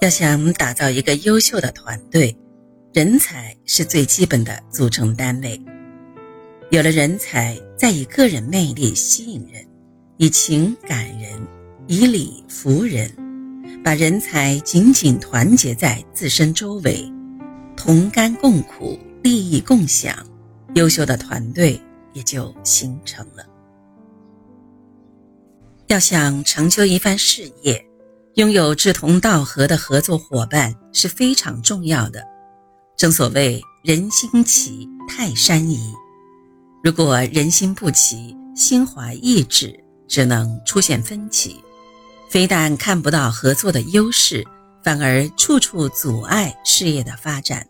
[0.00, 2.34] 要想打造一个优秀的团队，
[2.94, 5.60] 人才是最基本的组成单位。
[6.70, 9.62] 有了人才，再以个人魅力吸引人，
[10.16, 11.46] 以情感人，
[11.86, 13.14] 以理服人，
[13.84, 17.06] 把人才紧紧团结在自身周围，
[17.76, 20.16] 同甘共苦，利益共享，
[20.76, 21.78] 优秀的团队
[22.14, 23.44] 也就形成了。
[25.88, 27.89] 要想成就一番事业。
[28.34, 32.24] 拥有志同道合的合作伙伴是非常重要的。
[32.96, 35.92] 正所谓人心齐，泰山移。
[36.82, 41.60] 如果人心不齐，心怀异志，只能出现分歧，
[42.30, 44.46] 非但看不到合作的优势，
[44.84, 47.66] 反而处处阻碍事业的发展。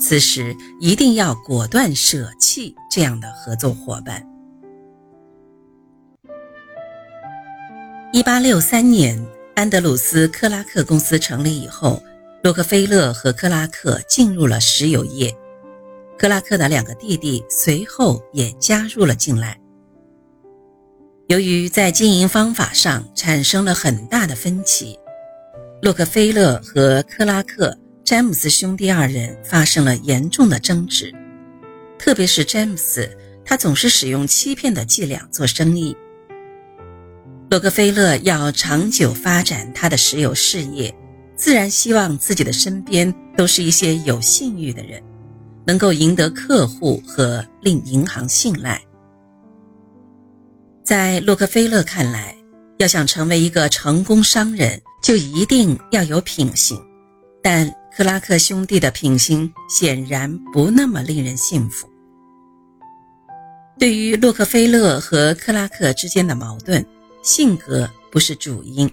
[0.00, 4.24] 此时一定要果断舍弃这样的合作伙伴。
[8.12, 9.37] 一八六三年。
[9.58, 12.00] 安德鲁斯·克拉克公司成立以后，
[12.44, 15.36] 洛克菲勒和克拉克进入了石油业。
[16.16, 19.58] 克拉克的两个弟弟随后也加入了进来。
[21.26, 24.96] 由于在经营方法上产生了很大的分歧，
[25.82, 31.12] 洛克菲勒和克拉克、詹姆斯兄弟二人发生了严重的争执。
[31.98, 33.10] 特别是詹姆斯，
[33.44, 35.96] 他总是使用欺骗的伎俩做生意。
[37.50, 40.94] 洛克菲勒要长久发展他的石油事业，
[41.34, 45.02] 自然希望自己的身边都是一些有信誉的人，
[45.66, 48.78] 能够赢得客户和令银行信赖。
[50.84, 52.36] 在洛克菲勒看来，
[52.76, 56.78] 要想成为一个成功商人，就一定要有品行。
[57.42, 61.88] 但克拉克兄弟的品行显然不那么令人信服。
[63.78, 66.84] 对于洛克菲勒和克拉克之间的矛盾。
[67.28, 68.90] 性格不是主因，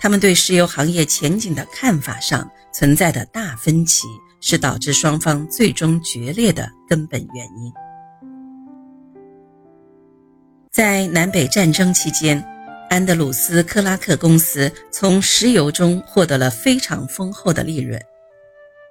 [0.00, 4.08] 他们对石油行业前景的看法上存在的大分歧，
[4.40, 7.72] 是导致双方最终决裂的根本原因。
[10.72, 12.44] 在南北战争期间，
[12.90, 18.02] 安德鲁斯·克拉克公司从石油中获得了非常丰厚的利润，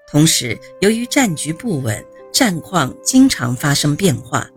[0.09, 2.01] 同时由于战局不稳，
[2.31, 4.47] 战况经常发生变化，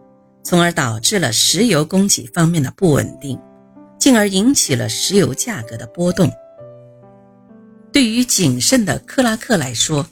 [0.44, 3.36] 从而导致了石油供给方面的不稳定。
[3.98, 6.30] 进而引起了石油价格的波动。
[7.92, 10.06] 对于谨慎的克拉克来说，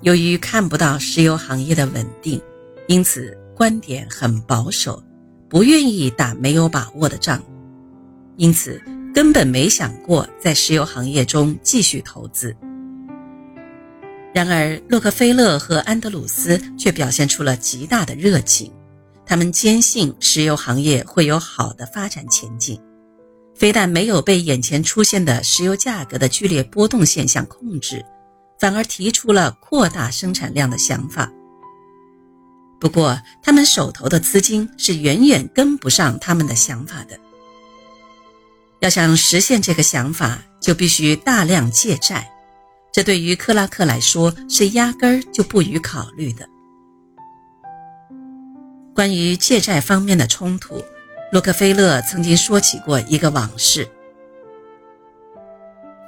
[0.00, 2.40] 由于看不到石油行业的稳定，
[2.88, 5.02] 因此观点很保守，
[5.48, 7.42] 不愿意打没有把握的仗，
[8.36, 8.82] 因此
[9.14, 12.56] 根本没想过在石油行业中继续投资。
[14.34, 18.72] 然而，洛克菲勒和安德鲁斯却表现出了极大的热情，
[19.26, 22.80] 他们坚信石油行业会有好的发展前景。
[23.54, 28.04] 非但没有被眼前出现的石油价格的剧烈波动现象控制，
[28.58, 31.30] 反而提出了扩大生产量的想法。
[32.80, 37.16] 不过，他们手头的资金是远远跟不上他们的想法的。
[38.80, 42.28] 要想实现这个想法，就必须大量借债，
[42.92, 46.48] 这对于克拉克来说是压根儿就不予考虑的。
[48.92, 50.82] 关于借债方面的冲突。
[51.32, 53.88] 洛克菲勒曾经说起过一个往事：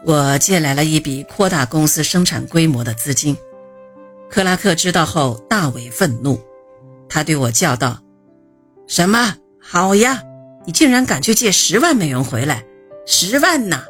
[0.04, 3.34] 我借来了一笔扩大公司生产规模的资金。
[4.28, 6.38] 克拉克知道后大为愤怒，
[7.08, 7.98] 他对我叫道
[8.86, 9.34] ：“什么？
[9.58, 10.22] 好呀，
[10.66, 12.62] 你竟然敢去借十万美元回来？
[13.06, 13.82] 十万呐！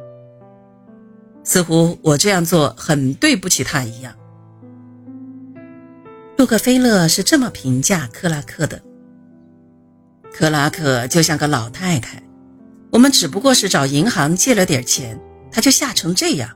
[1.42, 4.14] 似乎我这样做很对不起他一样。”
[6.38, 8.80] 洛克菲勒是这么评价克拉克的。
[10.36, 12.20] 克拉克就像个老太太，
[12.90, 15.16] 我们只不过是找银行借了点钱，
[15.48, 16.50] 他就吓成这样。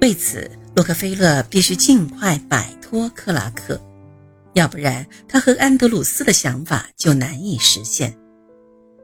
[0.00, 3.78] 为此，洛克菲勒必须尽快摆脱克拉克，
[4.54, 8.16] 要不然他和安德鲁斯的想法就难以实现。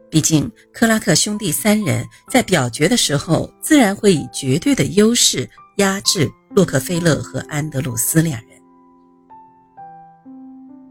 [0.09, 5.47] 毕竟，克拉克兄弟三人在表决的时候，自然会以绝对的优势
[5.77, 6.27] 压制
[6.57, 8.59] 洛克菲勒和安德鲁斯两人。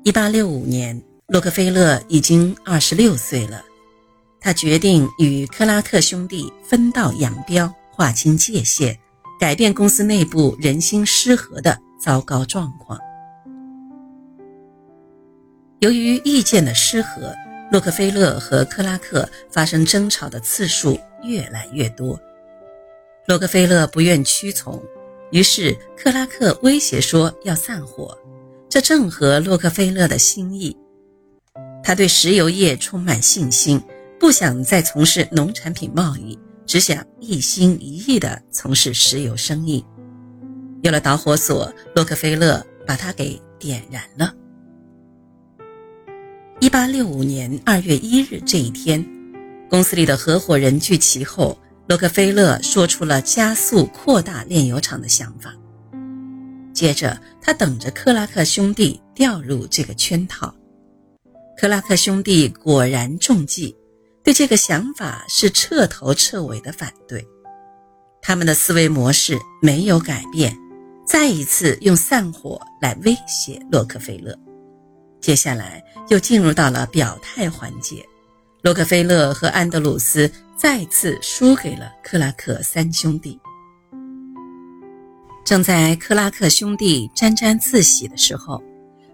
[0.04, 1.09] 一八六五年。
[1.30, 3.64] 洛克菲勒已经二十六岁了，
[4.42, 8.98] 他决定与克拉克兄弟分道扬镳，划清界限，
[9.40, 13.00] 改变公司内部人心失和的糟糕状况。
[15.82, 17.32] 由于意见的失和，
[17.72, 22.20] 洛克菲勒和克拉克发生争吵的次数越来越多。
[23.28, 24.82] 洛克菲勒不愿屈从，
[25.30, 28.18] 于是克拉克威胁说要散伙，
[28.68, 30.76] 这正合洛克菲勒的心意。
[31.90, 33.82] 他对石油业充满信心，
[34.20, 36.38] 不想再从事农产品贸易，
[36.68, 39.84] 只想一心一意地从事石油生意。
[40.84, 44.32] 有了导火索，洛克菲勒把它给点燃了。
[46.60, 49.04] 一八六五年二月一日这一天，
[49.68, 51.58] 公司里的合伙人聚齐后，
[51.88, 55.56] 洛克菲勒说出了加速扩大炼油厂的想法。
[56.72, 60.54] 接着，他等着克拉克兄弟掉入这个圈套。
[61.60, 63.76] 克拉克兄弟果然中计，
[64.24, 67.28] 对这个想法是彻头彻尾的反对。
[68.22, 70.58] 他们的思维模式没有改变，
[71.06, 74.34] 再一次用散伙来威胁洛克菲勒。
[75.20, 78.06] 接下来又进入到了表态环节，
[78.62, 83.38] 洛克菲勒和安德鲁斯再次输给了克拉克三兄弟。
[85.44, 88.64] 正在克拉克兄弟沾沾自喜的时候，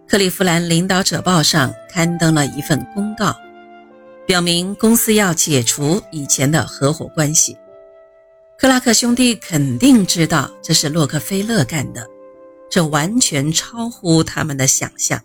[0.08, 3.36] 克利夫兰领导者报上刊登了一份公告，
[4.28, 7.58] 表明公司要解除以前的合伙关系。
[8.58, 12.08] 克拉克兄弟肯定知道这是洛克菲勒干的，
[12.70, 15.20] 这完全超乎他们的想象。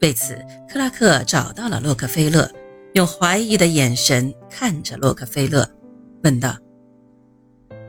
[0.00, 0.36] 为此，
[0.68, 2.50] 克拉克找到了洛克菲勒，
[2.94, 5.68] 用怀疑的眼神看着洛克菲勒，
[6.22, 6.56] 问道。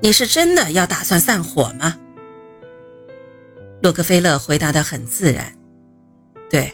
[0.01, 1.97] 你是真的要打算散伙吗？
[3.81, 5.53] 洛克菲勒回答得很自然
[6.49, 6.71] ：“对，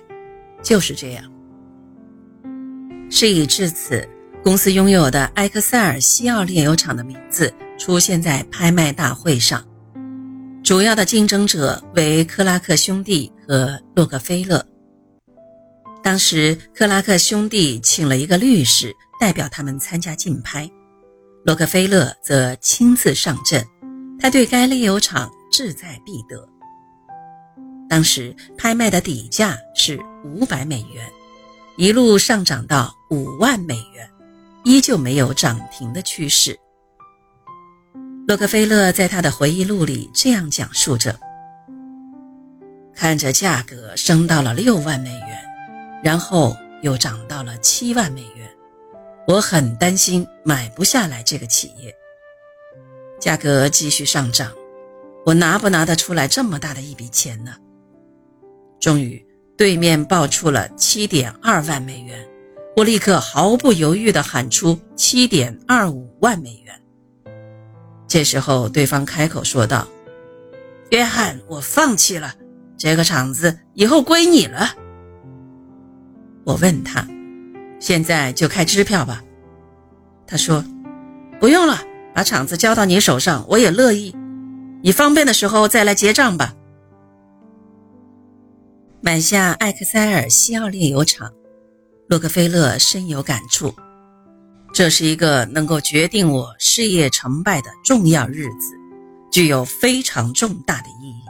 [0.61, 1.23] 就是这样。”
[3.09, 4.07] 事已至此，
[4.43, 9.63] 公司拥有的埃克塞尔西奥炼油厂的名字出现在拍卖大会上，
[10.63, 14.65] 主要的竞争者为克拉克兄弟和洛克菲勒。
[16.01, 20.69] 当时，克拉克兄弟请了一个律师代表他们参加竞拍。
[21.45, 23.63] 洛克菲勒则亲自上阵，
[24.19, 26.49] 他对该炼油厂志在必得。
[27.89, 31.07] 当时拍卖的底价是五百美元，
[31.77, 34.09] 一路上涨到五万美元，
[34.63, 36.57] 依旧没有涨停的趋势。
[38.27, 41.19] 洛克菲勒在他的回忆录里这样讲述着：
[42.95, 45.43] 看着价格升到了六万美元，
[46.03, 48.49] 然后又涨到了七万美元。
[49.27, 51.93] 我很担心买不下来这个企业，
[53.19, 54.51] 价格继续上涨，
[55.25, 57.55] 我拿不拿得出来这么大的一笔钱呢？
[58.83, 59.25] 终于，
[59.55, 62.19] 对面报出了七点二万美元，
[62.75, 66.81] 我立刻毫不犹豫地喊出七点二五万美元。
[68.09, 69.87] 这时候，对方开口说道
[70.91, 72.33] ：“约翰，我放弃了，
[72.77, 74.75] 这个厂子以后归你了。”
[76.43, 77.07] 我问他。
[77.79, 79.23] 现在就开支票吧，
[80.27, 80.61] 他说
[81.39, 81.79] ：“不用了，
[82.13, 84.13] 把厂子交到你手上，我也乐意。
[84.81, 86.53] 你方便的时候再来结账吧。”
[89.05, 91.29] 买下艾克塞尔西奥炼油厂，
[92.07, 93.75] 洛克菲勒深有感触。
[94.73, 98.73] 这是一个能够决定我事业成败的重要日子，
[99.29, 101.21] 具有非常重大的意义。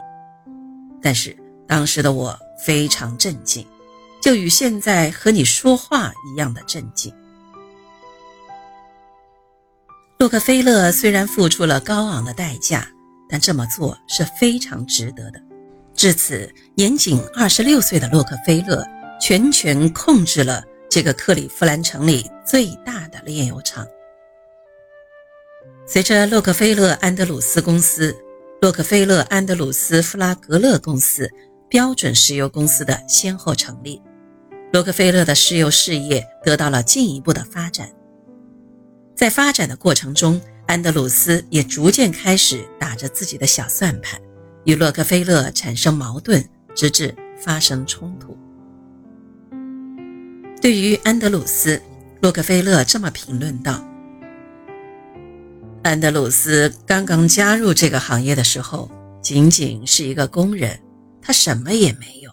[1.02, 1.36] 但是
[1.66, 3.66] 当时的我非常震惊。
[4.22, 7.12] 就与现在和你说话一样的震惊。
[10.16, 12.88] 洛克菲勒虽然付出了高昂的代价，
[13.28, 15.42] 但这么做是非常值得的。
[15.96, 18.84] 至此，年仅二十六岁的洛克菲勒
[19.20, 23.86] 全权控制了这个克利夫兰城里最大的炼油厂。
[25.86, 28.16] 随着洛克菲勒安德鲁斯公司、
[28.60, 31.30] 洛克菲勒安德鲁斯弗拉格勒公司、
[31.68, 34.02] 标准石油公司的先后成立。
[34.72, 37.88] 洛克菲勒的石油事业得到了进一步的发展，
[39.14, 44.20] 在发展的过程中，安德鲁斯也逐渐开始打着自己的小算盘，
[44.64, 46.44] 与洛克菲勒产生矛盾，
[46.74, 48.36] 直至发生冲突。
[50.60, 51.80] 对于安德鲁斯，
[52.22, 53.84] 洛克菲勒这么评论道
[55.84, 58.90] ：“安德鲁斯刚刚加入这个行业的时候，
[59.20, 60.80] 仅仅是一个工人，
[61.20, 62.30] 他什么也没有。”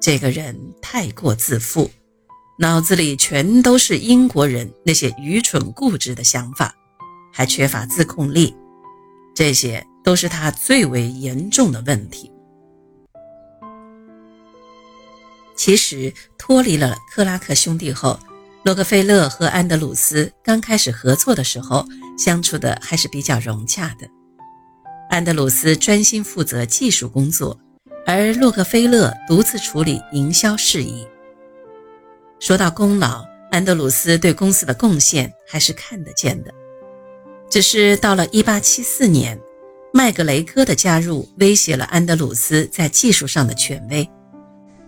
[0.00, 1.90] 这个人太过自负，
[2.58, 6.74] 脑子里全都是英国人那些愚蠢固执的想法，
[7.30, 8.56] 还缺乏自控力，
[9.34, 12.30] 这些都是他最为严重的问题。
[15.56, 18.18] 其实脱离了克拉克兄弟后，
[18.64, 21.86] 洛克菲勒和安德鲁斯刚开始合作的时候，
[22.18, 24.08] 相处的还是比较融洽的。
[25.08, 27.58] 安德鲁斯专心负责技术工作。
[28.06, 31.06] 而洛克菲勒独自处理营销事宜。
[32.40, 36.52] 说到功劳，安德鲁斯对公司的贡献还是看得见的。
[37.50, 39.38] 只是到了1874年，
[39.92, 44.08] 麦格雷戈的加入威胁了安德鲁斯在技术上的权威，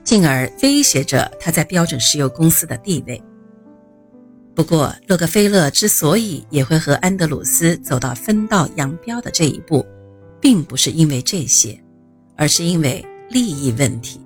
[0.05, 3.21] 进而威胁着他在标准石油公司的地位。
[4.55, 9.85] 不过，洛克菲勒之所以也会和安德鲁斯走到分道扬镳的这一步，
[10.41, 11.83] 并不是因为这些，
[12.37, 14.21] 而是因为利益问题。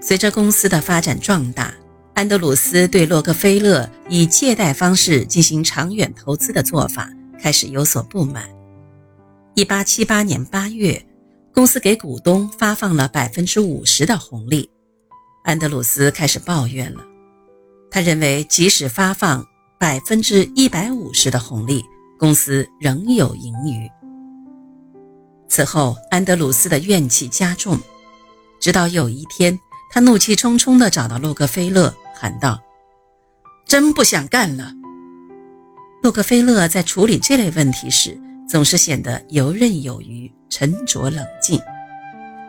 [0.00, 1.74] 随着公司的发展壮大，
[2.14, 7.10] 安德鲁斯对洛克菲勒以借贷方式进行长远投资的做法
[7.44, 8.48] 开始有所不满。
[9.56, 11.06] 1878年8月，
[11.52, 14.70] 公司给股东发放了50%的红利，
[15.44, 17.04] 安德鲁斯开始抱怨了。
[17.90, 19.44] 他认为，即使发放
[19.78, 21.84] 百分之一百五十的红利，
[22.18, 23.90] 公司仍有盈余。
[25.46, 27.78] 此后，安德鲁斯的怨气加重，
[28.58, 29.60] 直到有一天，
[29.92, 32.58] 他怒气冲冲地找到洛克菲勒，喊道
[33.68, 34.72] ：“真不想干了。”
[36.04, 38.14] 洛克菲勒在处理这类问题时，
[38.46, 41.58] 总是显得游刃有余、沉着冷静。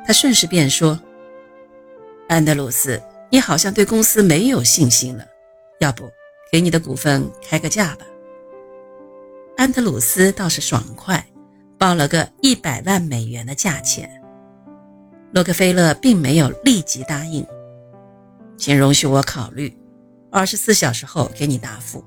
[0.05, 1.00] 他顺势便说
[2.27, 5.25] ：“安德鲁斯，你好像对公司没有信心了。”
[5.79, 6.03] 要不
[6.51, 8.05] 给你的股份开个价吧？
[9.55, 11.25] 安德鲁斯倒是爽快，
[11.77, 14.21] 报了个一百万美元的价钱。
[15.31, 17.47] 洛克菲勒并没有立即答应，
[18.57, 19.74] 请容许我考虑，
[20.29, 22.03] 二十四小时后给你答复。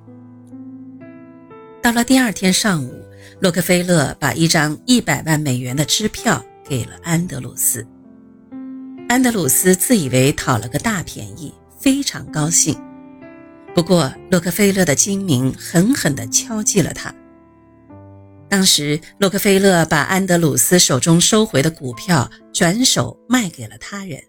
[1.88, 3.02] 到了第二天上午，
[3.40, 7.82] 洛克菲勒把一张一百万美元的支票给了安德鲁斯。
[9.08, 12.78] 安德鲁斯自以为讨了个大便宜，非常高兴。
[13.74, 17.10] 不过，洛克菲勒的精明狠狠地敲击了他。
[18.50, 24.22] 当时，洛克菲勒把安德鲁斯手中收回的股票转手卖给了他人，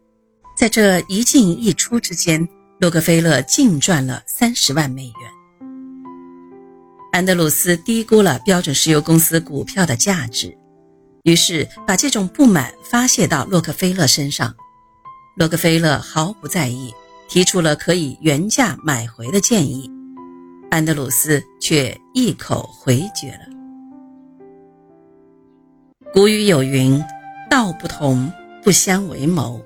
[0.58, 2.48] 在这一进一出之间，
[2.80, 5.39] 洛克菲勒净赚了三十万美元。
[7.12, 10.58] 安德鲁斯低估了标准石油公司股票的价值，
[11.24, 14.56] 于是把这种不满发泄到洛克菲勒身上。
[15.36, 16.94] 洛克菲勒毫不在意。
[17.32, 19.88] 提出了可以原价买回的建议，
[20.72, 23.42] 安德鲁斯却一口回绝了。
[26.12, 27.00] 古语有云
[27.48, 29.64] ：“道不同不相为谋。”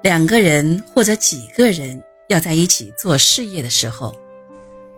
[0.00, 4.16] 两个人或者几个人要在一起做事业的时候，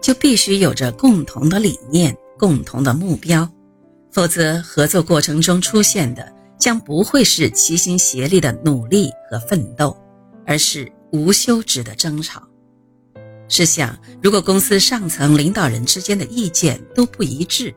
[0.01, 3.49] 就必须有着共同的理念、共同的目标，
[4.11, 9.97] 否则合作过程中出现的将不会是齐心协力的努力和奋斗，
[10.47, 10.91] 而是。
[11.13, 12.41] 无休止的争吵。
[13.49, 17.75] 试想，如果公司上层领导人之间的意见都不一致，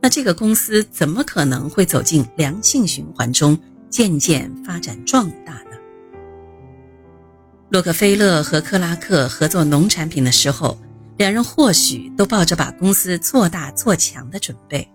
[0.00, 3.56] 那这个公司怎么可能会走进良性循环中，
[3.88, 5.76] 渐渐发展壮大呢？
[7.70, 10.76] 洛克菲勒和克拉克合作农产品的时候，
[11.16, 14.86] 两人或许都抱着把公司做大做强的准备，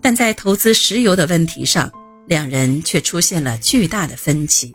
[0.00, 1.90] 但在投资石油的问题上，
[2.26, 4.72] 两人却出现了巨大的分歧。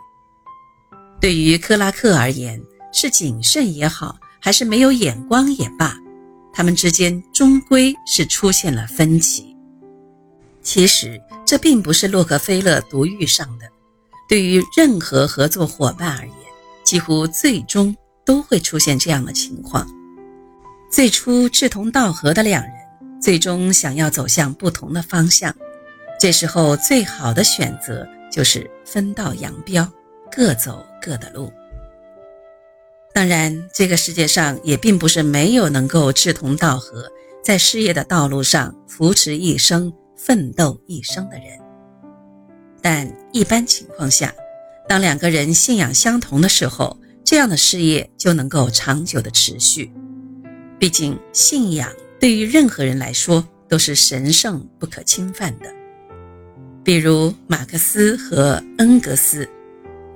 [1.22, 5.96] 对于克拉克而言，是谨慎也好，还是没有眼光也罢，
[6.54, 9.56] 他们之间终归是出现了分歧。
[10.62, 13.66] 其实这并不是洛克菲勒独遇上的，
[14.28, 16.36] 对于任何合作伙伴而言，
[16.84, 17.96] 几乎最终
[18.26, 19.88] 都会出现这样的情况：
[20.96, 22.72] 最初志同道合的两人，
[23.22, 25.54] 最终想要走向不同的方向，
[26.18, 29.92] 这时候最好的选择就是分道扬镳。
[30.32, 31.52] 各走各的路。
[33.14, 37.12] 当然，这个世界上也并不是没有能够志同道合，
[37.44, 41.60] 在事业的道路上扶持一生、奋斗一生的人。
[42.82, 44.34] 但一般情况下，
[44.88, 49.92] 当两个人信仰相同的时候，这样的事业就能够长久的持续。
[50.80, 51.90] 毕竟，信仰
[52.20, 55.74] 对于任何人来说都是神圣不可侵犯的。
[56.84, 59.48] 比如马克思和恩格斯。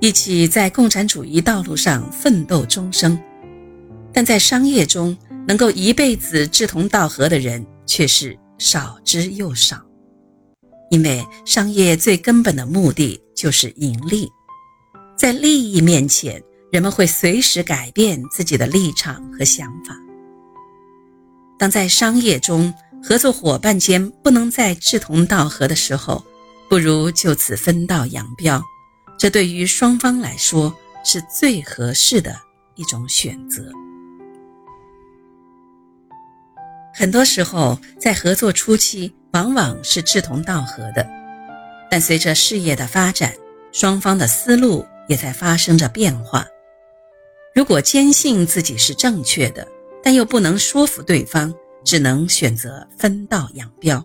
[0.02, 3.20] 一起在共产主义道路上奋斗终生，
[4.14, 9.86] 但在商业中能够一辈子志同道合的人却是少之又少。
[10.90, 14.26] 因为商业最根本的目的就是盈利，
[15.18, 19.94] 在利益面前，人们会随时改变自己的立场和想法。
[21.60, 22.74] 当在商业中
[23.04, 26.24] 合作伙伴间不能再志同道合的时候，
[26.70, 28.64] 不如就此分道扬镳。
[29.18, 30.74] 这对于双方来说
[31.04, 32.34] 是最合适的
[32.76, 33.70] 一种选择。
[36.96, 41.06] 很多时候，在合作初期，往往是志同道合的，
[41.92, 43.34] 但随着事业的发展，
[43.74, 46.48] 双方的思路也在发生着变化。
[47.54, 49.68] 如果坚信自己是正确的，
[50.10, 51.54] 但又不能说服对方，
[51.86, 54.04] 只能选择分道扬镳。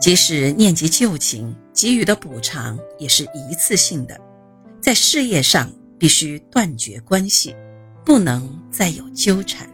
[0.00, 4.18] 即使念及旧情，给予的补偿也是一次性的，
[4.80, 7.54] 在事业上必须断绝关系，
[8.06, 9.70] 不能再有纠缠。